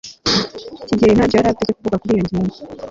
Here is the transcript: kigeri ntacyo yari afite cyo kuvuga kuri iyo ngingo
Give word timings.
kigeri 0.87 1.15
ntacyo 1.17 1.35
yari 1.37 1.47
afite 1.49 1.67
cyo 1.69 1.75
kuvuga 1.77 1.99
kuri 2.01 2.11
iyo 2.13 2.23
ngingo 2.25 2.55